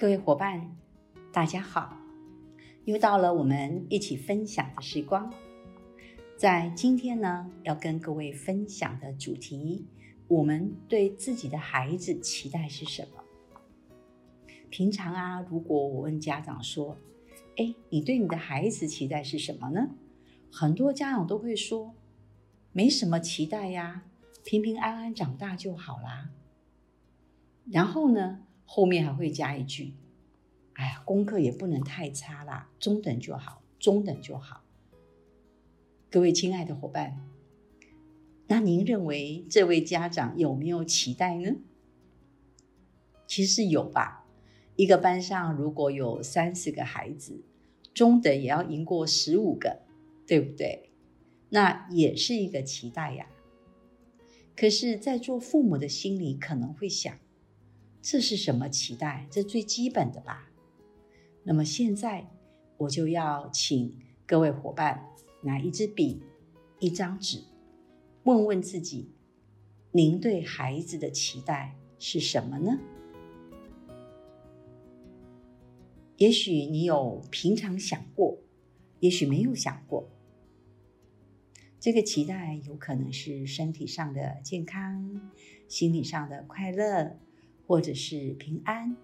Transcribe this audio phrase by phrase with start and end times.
[0.00, 0.78] 各位伙伴，
[1.30, 1.94] 大家好！
[2.86, 5.30] 又到了我们一起分享的时光。
[6.38, 9.84] 在今天呢，要跟各位分享的主题，
[10.26, 13.22] 我们对自己的孩子期待是什么？
[14.70, 16.96] 平常啊，如果我问家长说
[17.58, 19.90] ：“哎，你对你的孩子期待是什么呢？”
[20.50, 21.92] 很多家长都会说
[22.72, 24.04] ：“没什么期待呀，
[24.44, 26.30] 平平安安长大就好啦。”
[27.70, 29.94] 然后呢，后面还会加一句
[30.74, 34.62] ：“哎呀，功课也不能太差啦，中等就好，中等就好。”
[36.08, 37.18] 各位亲爱的伙伴，
[38.46, 41.56] 那您认为这位家长有没有期待呢？
[43.26, 44.24] 其实有吧。
[44.76, 47.42] 一个班上如果有三十个孩子，
[47.92, 49.80] 中等也要赢过十五个，
[50.28, 50.90] 对不对？
[51.48, 53.26] 那也是一个期待呀。
[54.54, 57.18] 可是，在做父母的心里可能会想。
[58.02, 59.26] 这是什么期待？
[59.30, 60.50] 这最基本的吧。
[61.42, 62.30] 那么现在
[62.76, 65.06] 我就要请各位伙伴
[65.42, 66.22] 拿一支笔、
[66.78, 67.42] 一张纸，
[68.24, 69.10] 问问自己：
[69.92, 72.78] 您对孩子的期待是什么呢？
[76.16, 78.38] 也许你有平常想过，
[79.00, 80.08] 也许没有想过。
[81.78, 85.32] 这个期待有可能是身体上的健康，
[85.66, 87.18] 心理上的快乐。
[87.70, 88.96] 或者是平安，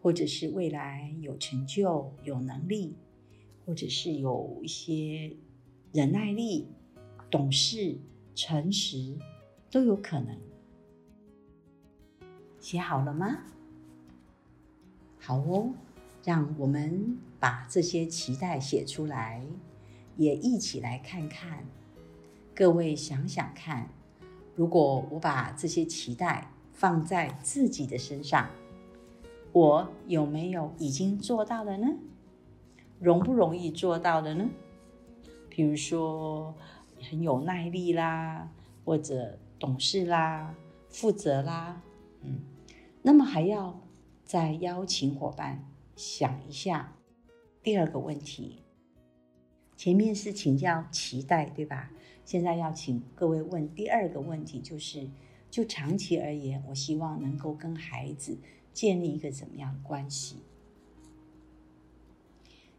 [0.00, 2.94] 或者是未来有成就、有能力，
[3.66, 5.36] 或者是有一些
[5.92, 6.68] 忍耐力、
[7.28, 7.98] 懂事、
[8.36, 9.18] 诚实，
[9.68, 10.38] 都有可能。
[12.60, 13.38] 写好了吗？
[15.18, 15.74] 好哦，
[16.22, 19.44] 让我们把这些期待写出来，
[20.16, 21.66] 也一起来看看。
[22.54, 23.90] 各位想想看，
[24.54, 28.48] 如果我把这些期待，放在自己的身上，
[29.50, 31.88] 我有没有已经做到了呢？
[33.00, 34.48] 容不容易做到的呢？
[35.48, 36.54] 比如说
[37.02, 38.48] 很有耐力啦，
[38.84, 40.54] 或者懂事啦、
[40.88, 41.82] 负责啦，
[42.22, 42.42] 嗯，
[43.02, 43.80] 那么还要
[44.24, 45.64] 再邀请伙伴
[45.96, 46.94] 想一下
[47.60, 48.62] 第二个问题。
[49.76, 51.90] 前面是请教期待，对吧？
[52.24, 55.08] 现在要请各位问第二个问题，就是。
[55.50, 58.38] 就长期而言，我希望能够跟孩子
[58.72, 60.42] 建立一个怎么样的关系？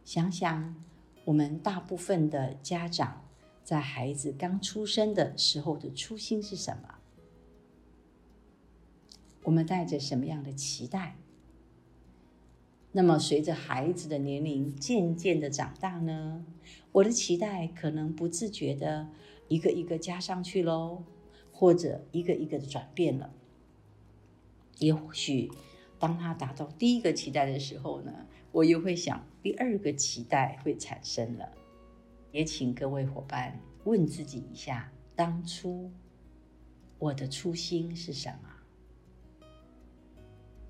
[0.04, 0.74] 想想
[1.24, 3.24] 我们大部分的家长
[3.62, 6.96] 在孩子刚出生的时候的初心是什么？
[9.44, 11.16] 我们带着什么样的期待？
[12.92, 16.44] 那么随着孩子的年龄渐渐的长大呢，
[16.92, 19.08] 我的期待可能不自觉的
[19.48, 21.04] 一个一个加上去喽。
[21.60, 23.34] 或者一个一个的转变了，
[24.78, 25.50] 也许
[25.98, 31.52] 当他达到第一个期待的时候呢，我又会想第二个期待会产生了。
[32.32, 35.90] 也请各位伙伴问自己一下：当初
[36.98, 38.48] 我的初心是什么？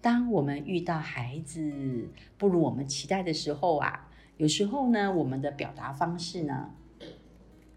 [0.00, 6.74] 当我们遇到孩子不如我们期待的时候啊，有时候呢，我们的表达方式呢，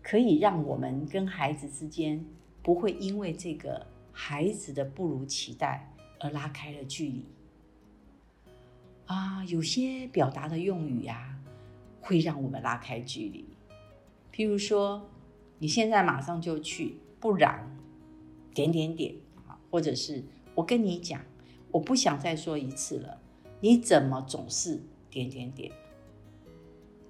[0.02, 2.26] 可以让我们跟孩子之间。
[2.64, 7.26] 不会因为这个孩子的不如期待而拉开了距离
[9.06, 9.44] 啊！
[9.44, 11.38] 有些表达的用语呀，
[12.00, 13.46] 会让我们拉开距离。
[14.32, 15.10] 譬如说，
[15.60, 17.78] 你现在马上就去，不然
[18.54, 19.14] 点点点
[19.46, 20.24] 啊，或者是
[20.56, 21.22] 我跟你讲，
[21.70, 23.20] 我不想再说一次了，
[23.60, 25.70] 你怎么总是点点点？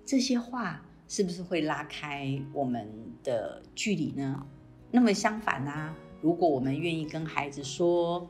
[0.03, 2.89] 这些话是不是会拉开我们
[3.23, 4.45] 的距离呢？
[4.95, 8.29] 那么相反呢、如果我们愿意跟孩子说：“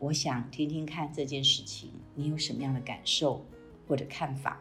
[0.00, 3.46] 我想听听看这件事情，你有什么样的感受
[3.86, 4.60] 或者看法？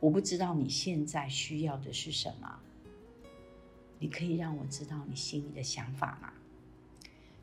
[0.00, 2.58] 我不知道你现在需要的是什么，
[3.98, 6.32] 你可以让我知道你心里的想法吗？”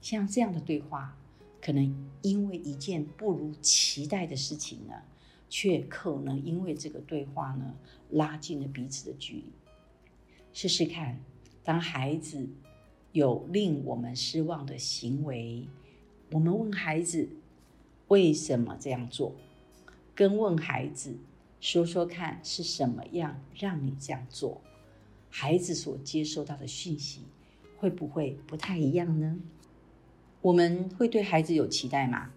[0.01, 1.15] 像这样的对话，
[1.61, 4.95] 可能因为一件不如期待的事情呢，
[5.47, 7.75] 却可能因为这个对话呢，
[8.09, 9.53] 拉近了彼此的距离。
[10.51, 11.19] 试试看，
[11.63, 12.49] 当孩子。
[13.17, 15.67] 有令我们失望的行为，
[16.31, 17.27] 我们问孩子
[18.09, 19.33] 为什么这样做？
[20.13, 21.17] 跟问孩子，
[21.59, 24.61] 说说看是什么样让你这样做，
[25.31, 27.21] 孩子所接收到的讯息
[27.79, 29.39] 会不会不太一样呢？
[30.41, 32.29] 我们会对孩子有期待吗？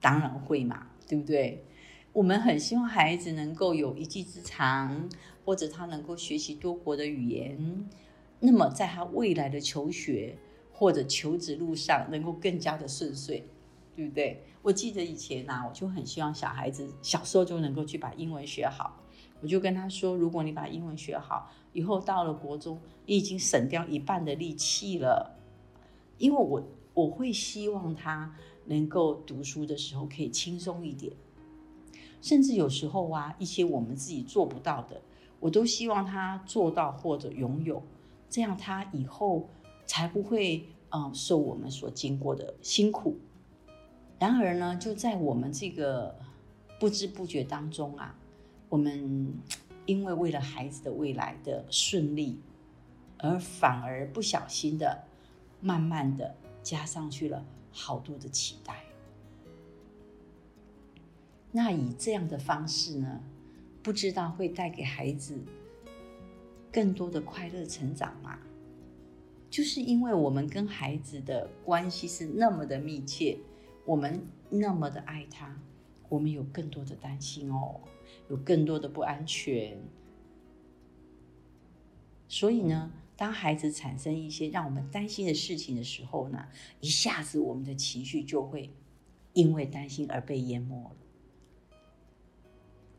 [0.00, 1.64] 当然会嘛，对不对？
[2.12, 5.08] 我们很希望孩子能够有一技之长，
[5.44, 7.88] 或者他能够学习多国的语言，
[8.40, 10.36] 那么在他未来的求学
[10.72, 13.44] 或者求职路上能够更加的顺遂，
[13.94, 14.42] 对不对？
[14.62, 19.00] 我记得以前啊，我就很希望小孩子小时候就能够去把英文学好。
[19.40, 25.38] 我就跟他说，如果你把英文学好，以后到了国中，你已经省掉一半的力气了，
[26.18, 26.62] 因为我。
[26.94, 31.12] 我会希望他能够读书的时候可以轻松一点，
[32.22, 35.02] 甚至有时候啊，一些我们自己做不到的，
[35.40, 37.82] 我都希望他做到或者拥有，
[38.34, 39.48] 这样他以后
[39.86, 43.16] 才不会嗯受我们所经过的辛苦。
[44.18, 46.18] 然而呢，就在我们这个
[46.80, 48.18] 不知不觉当中啊，
[48.68, 49.32] 我们
[49.86, 52.40] 因为为了孩子的未来的顺利，
[53.18, 55.04] 而反而不小心的，
[55.60, 56.34] 慢慢的。
[56.60, 58.82] 加上去了好多的期待，
[61.52, 63.20] 那以这样的方式呢，
[63.80, 65.38] 不知道会带给孩子
[66.74, 68.36] 更多的快乐成长吗？
[69.48, 73.38] 就是因为我们跟孩子的关系是那么的密切，
[73.84, 75.56] 我们那么的爱他，
[76.08, 77.80] 我们有更多的担心哦，
[78.28, 79.78] 有更多的不安全，
[82.26, 86.48] 所以呢，当孩子产生一些让我们担心的事情的时候呢，
[86.80, 88.68] 一下子我们的情绪就会
[89.32, 90.96] 因为担心而被淹没了。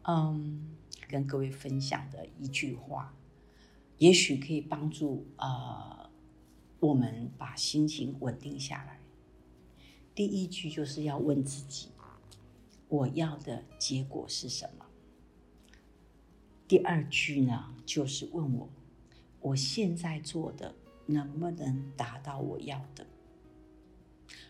[0.04, 0.78] 嗯，
[1.10, 3.14] 跟各位分享的一句话，
[3.98, 6.10] 也许可以帮助呃
[6.80, 9.00] 我们把心情稳定下来。
[10.14, 11.90] 第一句就是要问自己：
[12.88, 14.86] 我要的结果是什么？
[16.68, 18.70] 第二句呢，就是问我。
[19.42, 20.74] 我现在做的
[21.06, 23.06] 能不能达到我要的？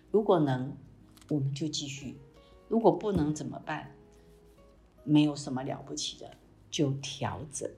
[0.09, 0.77] 如果能，
[1.27, 2.15] 我们就继续；
[2.69, 3.91] 如果不能，怎么办？
[5.03, 6.37] 没有什么了不起的，
[6.71, 7.69] 就调整。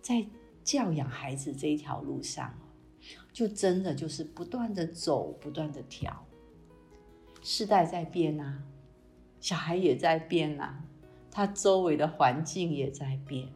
[0.00, 0.26] 在
[0.64, 2.58] 教养孩子这一条路上，
[3.32, 6.26] 就真的就是不断的走，不断的调。
[7.42, 8.62] 世代在变啊，
[9.40, 10.84] 小孩也在变啊，
[11.30, 13.48] 他周围的环境也在变。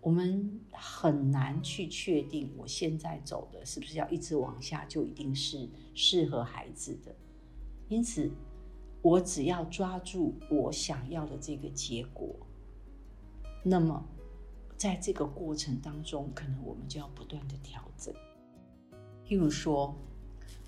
[0.00, 7.14] 我们很难去确定，我现在走的是不是要一直往下，就一定是适合孩子的。
[7.88, 8.30] 因此，
[9.02, 12.34] 我只要抓住我想要的这个结果，
[13.64, 14.06] 那么
[14.76, 18.14] 在这个过程当中，可能我们就要不断的调整。
[19.26, 19.94] 譬如说，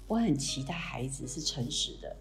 [0.06, 2.16] 我很期待孩子是诚实的，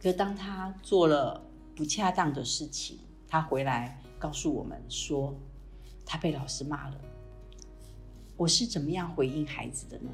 [0.00, 1.44] 可当他做了
[1.76, 2.98] 不恰当的事情，
[3.28, 5.34] 他回来告诉我们说，
[6.06, 6.98] 他被老师骂了，
[8.36, 10.10] 我是怎么样回应孩子的呢？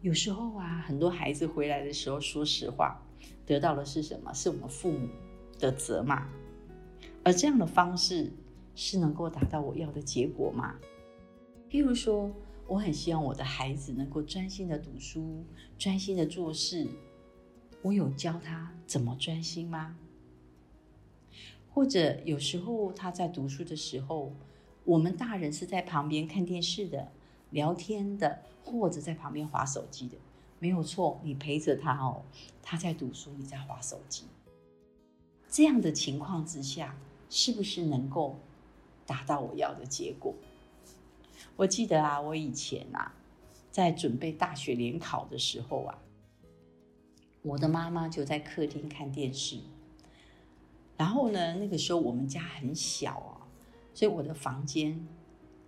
[0.00, 3.00] 有时候啊，很多孩子回来的时候，说实话，
[3.44, 4.32] 得到的是什么？
[4.32, 5.08] 是我们父母
[5.58, 6.26] 的责骂，
[7.22, 8.32] 而这样的方式
[8.80, 10.76] 是能够达到我要的结果吗？
[11.68, 12.30] 譬如说，
[12.68, 15.44] 我很希望我的孩子能够专心的读书，
[15.76, 16.86] 专心的做事，
[17.82, 19.98] 我有教他怎么专心吗？
[21.68, 24.32] 或者有时候他在读书的时候，
[24.84, 27.10] 我们大人是在旁边看电视的、
[27.50, 30.16] 聊天的，或者在旁边划手机的，
[30.60, 32.22] 没有错，你陪着他哦，
[32.62, 34.26] 他在读书，你在划手机。
[35.48, 36.96] 这样的情况之下，
[37.28, 38.38] 是不是能够
[39.08, 40.34] 达到我要的结果？
[41.56, 43.14] 我记得啊，我以前啊，
[43.70, 45.98] 在准备大学联考的时候啊，
[47.40, 49.58] 我的妈妈就在客厅看电视。
[50.98, 53.48] 然后呢，那个时候我们家很小啊，
[53.94, 55.08] 所以我的房间，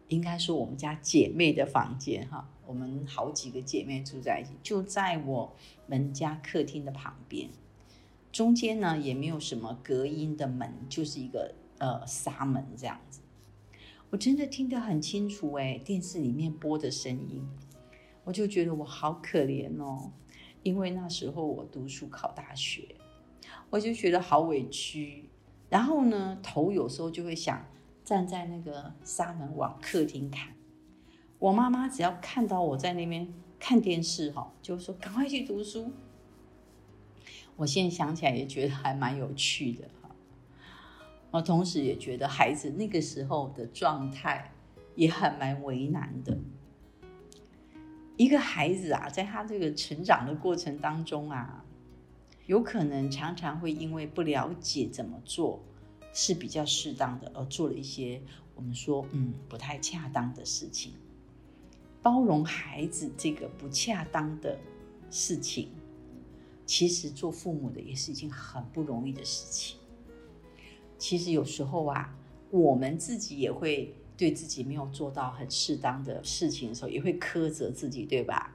[0.09, 5.57] 应该说我们家姐妹的房间哈，我们好几个姐妹住在一起，就在我
[5.87, 7.49] 们家客厅的旁边，
[8.31, 13.21] 中间呢也没有什么隔音的门，就是一个呃纱门这样子。
[14.11, 17.49] 我真的听得很清楚诶，电视里面播的声音，
[18.25, 20.11] 我就觉得我好可怜哦，
[20.65, 22.97] 因为那时候我读书考大学。
[23.71, 25.27] 我就觉得好委屈，
[25.69, 27.65] 然后呢，头有时候就会想
[28.05, 30.55] 站在那个纱门往客厅看。
[31.39, 35.93] 我妈妈只要看到我在那边看电视，哈，就说赶快去读书。
[37.55, 39.89] 我现在想起来也觉得还蛮有趣的，
[41.31, 44.53] 我同时也觉得孩子那个时候的状态
[44.95, 46.39] 也还蛮为难的。
[48.17, 51.65] 一个孩子啊，在他这个成长的过程当中啊。
[52.47, 55.63] 有可能常常会因为不了解怎么做
[56.13, 58.21] 是比较适当的，而做了一些
[58.57, 60.95] 我们说嗯不太恰当的事情。
[62.03, 64.59] 包容孩子这个不恰当的
[65.13, 65.69] 事情，
[66.67, 69.79] 其实做父母的也是一件很不容易的事情。
[71.01, 72.15] 其实有时候啊，
[72.51, 78.55] 我们自己也会对自己没有做到很适当的事情的时候，也会苛责自己，对吧？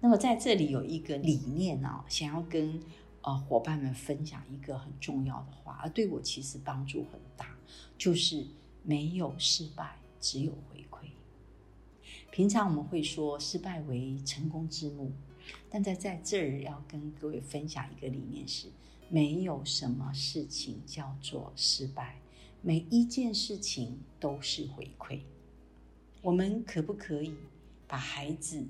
[0.00, 2.80] 那么在这里有一个理念啊，想要跟
[3.22, 7.56] 呃伙伴们分享一个很重要的话，而对我其实帮助很大，
[7.98, 8.46] 就是
[8.84, 11.08] 没有失败，只有回馈。
[12.30, 15.10] 平常我们会说失败为成功之母，
[15.68, 18.68] 但在在这儿要跟各位分享一个理念是。
[19.08, 22.20] 没有什么事情叫做失败，
[22.60, 25.20] 每一件事情都是回馈。
[26.22, 27.34] 我们可不可以
[27.86, 28.66] 把孩子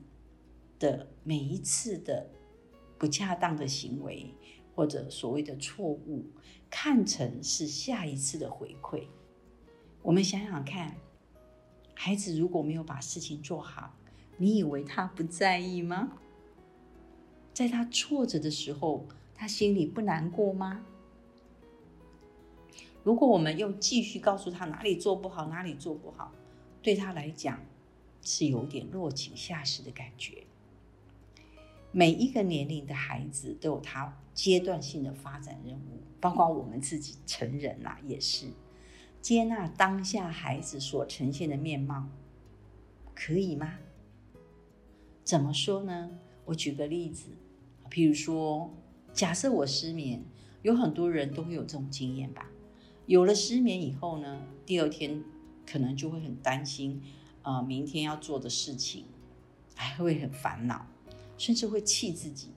[0.79, 2.29] 的每一次的
[2.99, 4.35] 不恰当的行为，
[4.75, 6.27] 或者所谓的错误，
[6.69, 9.07] 看成是下一次的回馈？
[10.03, 10.97] 我们想想看，
[11.95, 13.95] 孩子如果没有把事情做好，
[14.37, 16.19] 你以为他不在意吗？
[17.55, 20.85] 在他挫折的时候，他心里不难过吗？
[23.05, 26.33] 如果我们又继续告诉他哪里做不好，哪里做不好，
[26.83, 27.61] 对他来讲
[28.23, 30.45] 是有点落井下石的感觉。
[31.93, 38.47] 每一个年龄的孩子都有他阶段性的发展任务，包括我们自己成人呐，也是
[39.21, 42.09] 接纳当下孩子所呈现的面貌，
[43.15, 43.75] 可以吗？
[45.23, 46.19] 怎么说呢？
[46.47, 47.29] 我举个例子，
[47.91, 48.75] 譬如说。
[49.17, 50.23] 假设我失眠，
[50.61, 52.51] 有很多人都会有这种经验吧。
[53.07, 55.25] 有了失眠以后呢，第二天
[55.65, 57.01] 可能就会很担心，
[57.41, 59.07] 呃，明天要做的事情，
[59.75, 60.87] 还会很烦恼，
[61.39, 62.51] 甚至会气自己。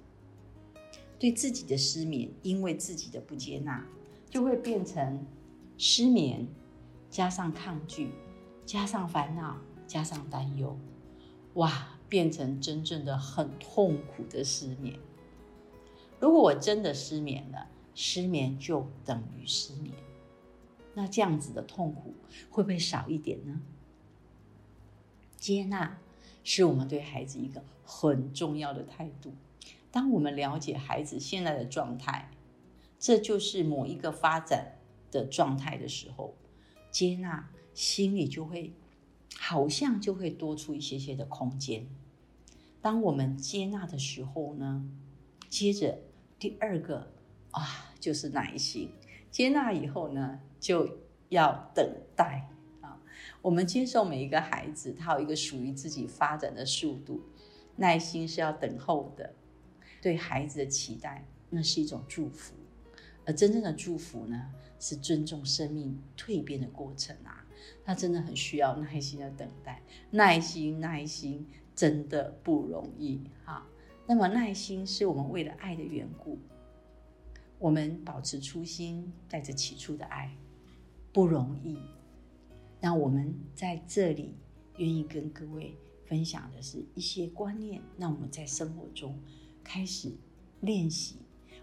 [1.17, 3.87] 对自己的失眠，因为自己的不接纳，
[4.29, 5.25] 就会变成
[5.77, 6.45] 失眠
[7.09, 8.11] 加上抗拒，
[8.65, 9.55] 加上烦恼，
[9.87, 10.77] 加上担忧，
[11.53, 14.99] 哇，变成真正的很痛苦的失眠。
[16.19, 19.93] 如果我真的失眠了，失眠就等于失眠，
[20.93, 22.13] 那这样子的痛苦
[22.49, 23.61] 会不会少一点呢？
[25.37, 25.97] 接纳
[26.43, 29.33] 是我们对孩子一个很重要的态度。
[29.91, 32.29] 当我们了解孩子现在的状态，
[32.99, 34.77] 这就是某一个发展
[35.11, 36.35] 的状态的时候，
[36.91, 38.73] 接纳心里就会
[39.37, 41.87] 好像就会多出一些些的空间。
[42.81, 44.85] 当我们接纳的时候呢，
[45.47, 45.99] 接着。
[46.39, 47.11] 第二个
[47.51, 48.89] 啊，就是耐心。
[49.29, 52.49] 接纳以后呢，就要等待
[52.81, 52.97] 啊。
[53.41, 57.21] 我们接受每一个孩子，他有一个属于自己发展的速度，
[57.75, 59.35] 耐心是要等候的。
[60.01, 62.55] 对孩子的期待，那是一种祝福。
[63.25, 67.45] 而真正的祝福呢，是尊重生命蜕变的过程啊。
[67.83, 73.67] 他真的很需要耐心的等待，耐心，耐心，真的不容易哈。
[74.09, 76.39] 那么耐心是我们为了爱的缘故，
[77.59, 80.35] 我们保持初心，带着起初的爱，
[81.13, 81.77] 不容易。
[82.81, 84.33] 那我们在这里
[84.77, 89.15] 愿意跟各位分享的是一些观念，那我们在生活中
[89.63, 90.11] 开始
[90.61, 91.17] 练习。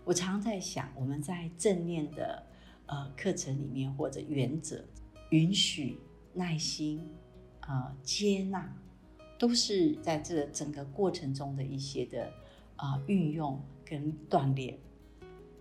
[0.05, 2.47] 我常在想，我们在正念的
[2.87, 4.85] 呃课程里面或者原则，
[5.31, 5.99] 允许、
[6.33, 7.11] 耐心、
[7.63, 8.73] 呃接纳。
[9.39, 12.33] 都是在这整个过程中的一些的
[12.77, 14.79] 啊、运用跟锻炼，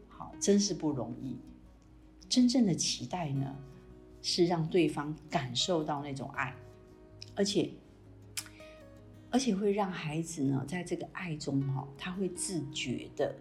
[0.08, 1.38] 好，真是不容易。
[2.28, 3.56] 真正的期待呢，
[4.22, 6.54] 是让对方感受到那种爱，
[7.36, 7.70] 而且
[9.30, 13.36] 而且会让孩子呢，在这个爱中哈，他会自觉的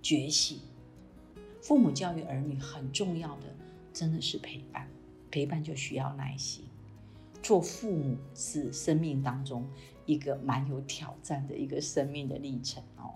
[0.00, 0.60] 觉醒。
[1.60, 3.46] 父母教育儿女很重要的，
[3.92, 4.88] 真的是陪伴，
[5.30, 6.64] 陪伴就需要耐心。
[7.44, 9.68] 做父母是生命当中
[10.06, 13.12] 一个蛮有挑战的一个生命的历程哦。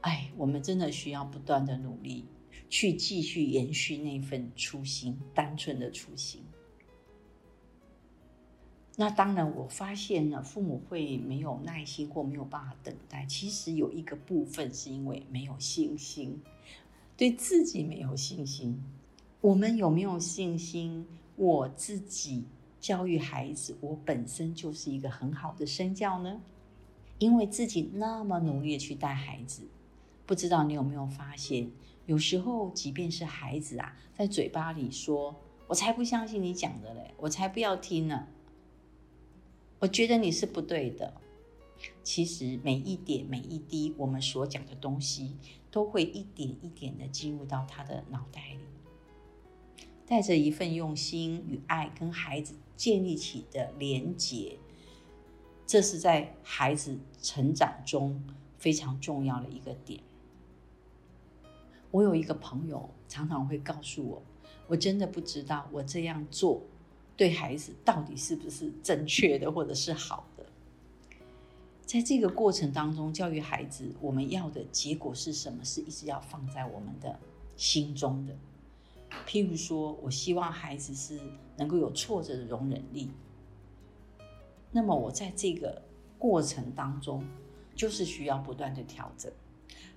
[0.00, 2.24] 哎，我们真的需要不断的努力，
[2.68, 6.42] 去继续延续那份初心，单纯的初心。
[8.96, 16.42] 那当然，我发现呢，父母会没有耐心或没有办法等待，其实有一个部分是因为没有信心，
[17.16, 18.82] 对自己没有信心。
[19.40, 21.06] 我们有没有信心？
[21.36, 22.44] 我自己。
[22.80, 26.40] 教育孩子，我本身就是一个很好的身教呢，
[27.18, 29.68] 因为自己那么努力的去带孩子，
[30.24, 31.70] 不知道你有没有发现，
[32.06, 35.36] 有时候即便是孩子啊，在嘴巴里说
[35.68, 38.26] “我才不相信你讲的嘞，我才不要听呢”，
[39.80, 41.14] 我觉得你是不对的，
[42.02, 45.36] 其实每一点每一滴我们所讲的东西，
[45.70, 54.56] 都会一点一点的进入到他的脑袋里，带着一份用心与爱，跟孩子建立起的连结，
[55.66, 58.24] 这是在孩子成长中
[58.56, 60.00] 非常重要的一个点。
[61.90, 64.22] 我有一个朋友常常会告诉我，
[64.66, 66.62] 我真的不知道我这样做
[67.18, 70.46] 对孩子到底是不是正确的，或者是好的。
[71.84, 75.62] 在这个过程当中，教育孩子，我们要的结果是什么？
[75.62, 77.20] 是一直要放在我们的
[77.58, 78.34] 心中的。
[79.26, 81.20] 譬如说，我希望孩子是
[81.56, 83.10] 能够有挫折的容忍力。
[84.72, 85.82] 那么，我在这个
[86.18, 87.24] 过程当中，
[87.74, 89.32] 就是需要不断的调整。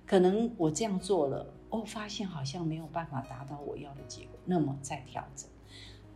[0.06, 5.48] 可能我这样做了，哦，发现好像没有办法达到我要的结果，那么再调整。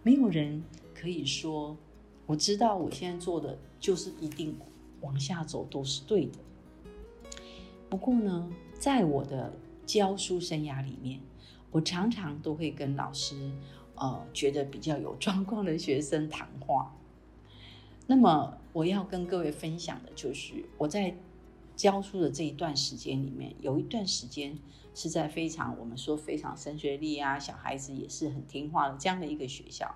[0.03, 0.63] 没有人
[0.95, 1.77] 可以说，
[2.27, 4.57] 我知道我现在做的就是一定
[5.01, 6.39] 往下走都是对的。
[7.89, 9.53] 不过呢，在我的
[9.87, 11.21] 教书生涯里面，
[11.71, 13.51] 我常常都会跟老师，
[13.95, 16.95] 呃，觉得比较有状况的学生谈话。
[18.07, 21.17] 那么我要跟各位分享的就是我在。
[21.79, 24.59] 教书的这一段时间里面，有一段时间
[24.97, 29.95] 是在非常我们说非常升学率啊，小孩子也是很听话的这样的一个学校。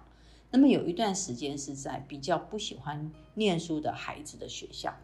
[0.52, 4.94] 那么有一段时间是在比较不喜欢念书的孩子的学校，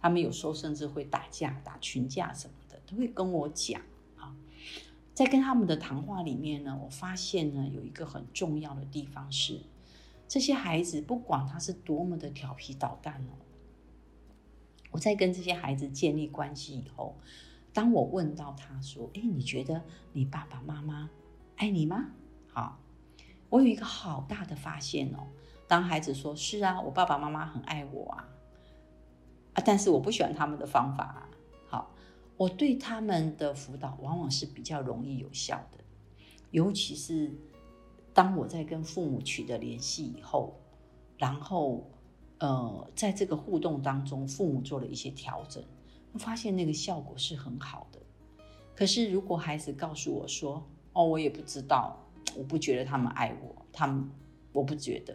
[0.00, 3.80] 他们有时候甚至会打架、打群架什么的，都会跟我讲。
[5.20, 9.60] 在跟他们的谈话里面呢，我发现呢有一个很重要的地方是，
[10.26, 13.36] 这些孩子不管他是多么的调皮捣蛋哦。
[14.90, 17.18] 我在跟这些孩子建立关系以后，
[17.74, 19.82] 当我问到他说：“哎，你觉得
[20.14, 21.10] 你爸爸妈妈
[21.56, 22.12] 爱你吗？”
[22.48, 22.78] 好，
[23.50, 25.26] 我有一个好大的发现哦。
[25.68, 28.26] 当孩子说是啊，我爸爸妈妈很爱我啊，
[29.52, 31.28] 啊，但是我不喜欢他们的方法。
[32.40, 35.84] 我对他们的辅导往往是比较容易有效的，
[36.52, 37.30] 尤其是
[38.14, 40.58] 当我在跟父母取得联系以后，
[41.18, 41.86] 然后。
[42.38, 45.62] 呃，在这个互动当中，父母做了一些调整，
[46.14, 48.00] 发现那个效果是很好的。
[48.74, 51.98] 可是，如果孩子告诉我说：“哦，我也不知道，
[52.34, 54.10] 我不觉得他们爱我，他们
[54.54, 55.14] 我不觉得。”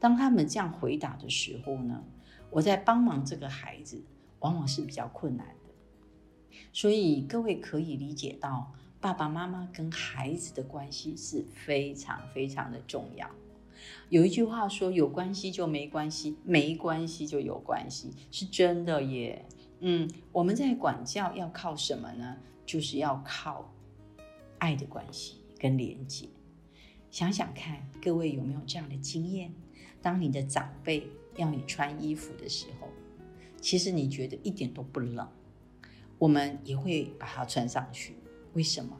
[0.00, 2.02] 当他们这样回答的时候呢，
[2.48, 4.02] 我在帮忙这个孩子，
[4.38, 5.54] 往往是比较困难。
[6.72, 13.30] 所以，各位可以理解到，爸爸妈妈跟孩子的关系是非常非常的重要。
[14.08, 19.44] 有一句话说：“有关系就没关系，没关系就有关系”，是真的耶。
[19.80, 22.36] 嗯，我们在管教要靠什么呢？
[22.64, 23.70] 就是要靠
[24.58, 26.26] 爱的关系跟连接。
[27.10, 29.52] 想想看，各位有没有这样的经验？
[30.00, 32.88] 当你的长辈要你穿衣服的时候，
[33.60, 35.28] 其实你觉得一点都不冷，
[36.24, 38.16] 我们也会把它穿上去。
[38.54, 38.98] 为什么？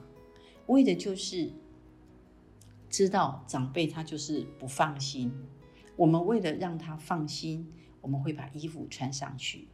[0.66, 1.50] 为的就是。
[2.90, 5.32] 知道长辈他就是不放心，
[5.96, 9.66] 我们为了让他放心，我们会把衣服穿上去。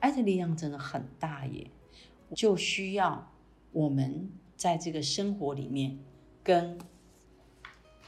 [0.00, 1.70] 爱的力量真的很大耶，
[2.34, 3.32] 就需要
[3.70, 6.00] 我们在这个生活里面
[6.42, 6.76] 跟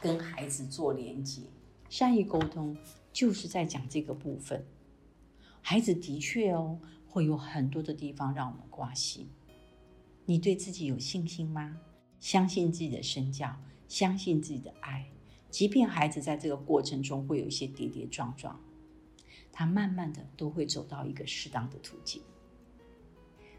[0.00, 1.42] 跟孩子做连接，
[1.88, 2.76] 善意沟通
[3.12, 4.66] 就是在讲这个部分。
[5.62, 6.80] 孩子的确哦，
[7.10, 9.28] 会有很多的地方让我们挂心。
[10.24, 11.76] 你对自己有信心吗？
[12.20, 13.56] 相信自己的身教。
[13.88, 15.10] 相信自己的爱，
[15.50, 18.60] 即便孩子在这个过程中会有一些跌跌撞撞，
[19.50, 22.22] 他慢慢的都会走到一个适当的途径。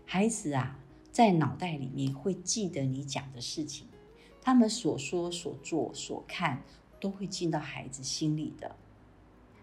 [0.06, 0.80] 孩子啊，
[1.12, 3.90] 在脑袋里面会记得你讲的事情，
[4.42, 6.64] 他们所说、所做、所看，
[7.02, 8.74] 都会进到孩子心里的。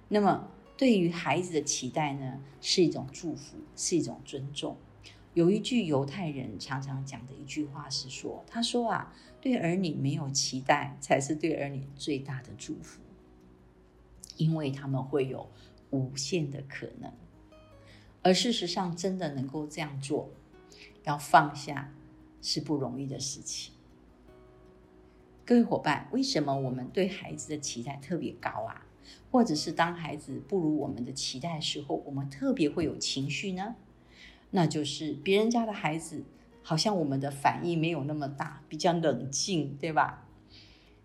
[0.07, 4.77] 那么，对于孩子的期待呢，是一种祝福，是一种尊重。
[5.35, 13.01] 有一句犹太人常常讲的一句话是说：“他说啊，对儿女没有期待，才是对儿女最大的祝福，
[14.37, 15.51] 因为他们会有
[15.91, 17.13] 无限的可能。
[18.23, 20.31] 而事实上，真的能够这样做，
[21.03, 21.93] 要放下
[22.41, 23.75] 是不容易的事情。
[25.45, 28.87] 各位伙伴，为什么我们对孩子的期待特别高啊？
[29.31, 33.77] 或者是当孩子不如我们的期待时候，我们特别会有情绪呢？”
[34.51, 36.25] 那就是别人家的孩子，
[36.63, 40.27] 好像我们的反应没有那么大，比较冷静，对吧？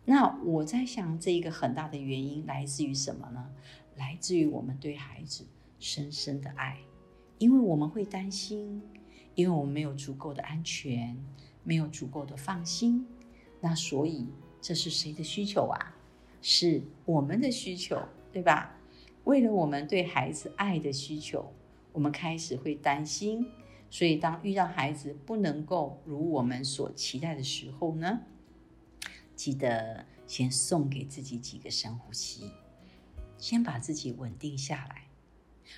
[0.06, 3.50] 那我在想，这一个很大的原因来自于什么呢？
[3.96, 5.46] 来自于我们对孩子
[5.80, 6.80] 深深的爱，
[7.38, 8.82] 因为我们会担心，
[9.36, 11.18] 因为我们没有足够的安全，
[11.64, 13.06] 没有足够的放心。
[13.62, 14.28] 那所以
[14.62, 15.93] 这是谁的需求啊？
[16.44, 18.00] 是我们的需求，
[18.32, 18.78] 对吧？
[19.24, 21.52] 为了我们对孩子爱的需求。
[21.94, 23.48] 我们开始会担心。
[23.90, 28.22] 所以，当遇到孩子不能够如我们所期待的时候呢，
[29.36, 32.50] 记得先送给自己几个深呼吸，
[33.38, 35.04] 先把自己稳定下来，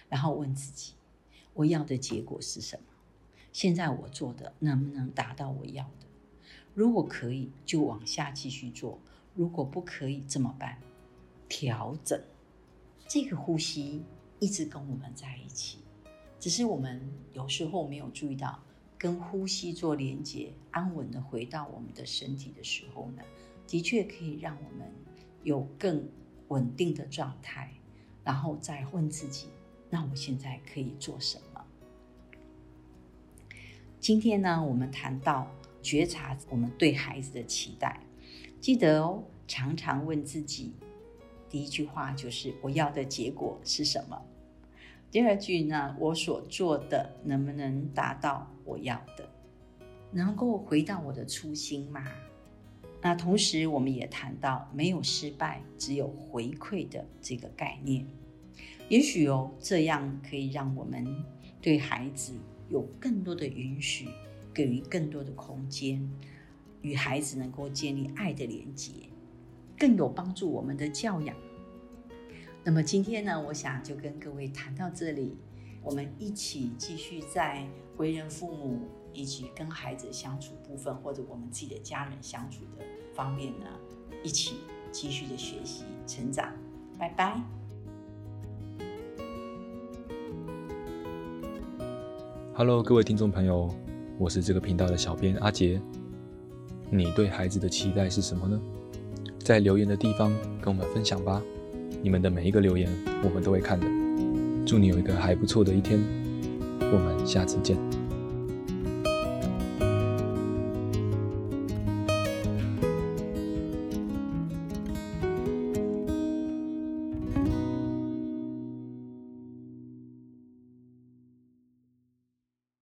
[0.08, 0.94] 然后问自己：
[1.54, 2.86] 我要的结果是什么？
[3.52, 6.08] 现在我做的能不能达到我要的？
[6.74, 9.02] 如果可以，就往下继续做；
[9.36, 10.78] 如果不可以，怎么办？
[11.48, 12.20] 调整。
[13.08, 14.04] 这个呼吸
[14.40, 15.80] 一直跟我们在一起。
[16.40, 17.02] 只是我们
[17.34, 18.60] 有时候没有注意到，
[18.98, 23.22] 跟呼吸做连接，安稳的回到我们的身体的时候呢，
[23.68, 24.92] 的确可以让我们
[25.44, 26.08] 有更
[26.48, 27.72] 稳定的状态，
[28.24, 29.50] 然后再问自己：
[29.90, 31.62] 那我现在可以做什么？
[34.00, 38.00] 今天呢，我们谈到觉察我们对孩子的期待，
[38.66, 40.74] 记得哦，常常问自己，
[41.48, 44.20] 第一句话就是：我要的结果是什么？
[45.12, 49.30] 第二句呢，我所做的能不能达到我要的？
[50.12, 52.08] 能够回到我的初心吗？
[53.04, 58.04] 那同时，我们也谈到没有失败，只有回馈的这个概念。
[58.90, 61.06] 也许哦，这样可以让我们
[61.62, 62.34] 对孩子
[62.72, 64.08] 有更多的允许，
[64.52, 66.12] 给予更多的空间，
[66.86, 68.92] 与孩子能够建立爱的连结，
[69.76, 71.36] 更有帮助我们的教养。
[72.64, 75.36] 那么今天呢，我想就跟各位谈到这里，
[75.82, 77.68] 我们一起继续在
[77.98, 78.82] 为人父母
[79.14, 83.66] 以及跟孩子相处部分，或者我们自己的家人相处的方面呢，
[84.22, 84.58] 一起
[84.92, 86.54] 继续的学习成长。
[87.00, 87.42] 拜拜。
[92.54, 93.74] Hello，各位听众朋友，
[94.20, 95.82] 我是这个频道的小编阿杰。
[96.90, 98.60] 你对孩子的期待是什么呢？
[99.40, 101.42] 在留言的地方跟我们分享吧。
[102.02, 102.90] 你们的每一个留言，
[103.24, 103.86] 我们都会看的。
[104.66, 106.00] 祝你有一个还不错的一天，
[106.80, 107.95] 我们下次见。